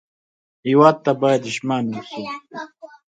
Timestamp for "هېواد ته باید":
0.67-1.43